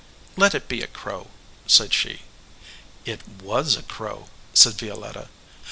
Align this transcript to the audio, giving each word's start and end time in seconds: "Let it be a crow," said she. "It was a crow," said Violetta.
"Let 0.35 0.55
it 0.55 0.67
be 0.67 0.81
a 0.81 0.87
crow," 0.87 1.27
said 1.67 1.93
she. 1.93 2.23
"It 3.05 3.21
was 3.43 3.75
a 3.75 3.83
crow," 3.83 4.29
said 4.51 4.73
Violetta. 4.73 5.27